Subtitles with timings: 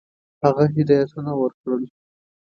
[0.43, 1.83] هغه هدایتونه ورکړل.